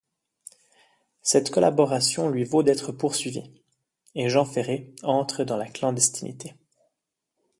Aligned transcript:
Cette 1.21 1.51
collaboration 1.51 2.27
lui 2.27 2.43
vaut 2.43 2.63
d'être 2.63 2.91
poursuivi 2.91 3.43
et 4.15 4.29
Jean 4.29 4.45
Ferré 4.45 4.95
entre 5.03 5.43
dans 5.43 5.57
la 5.57 5.67
clandestinité. 5.69 6.55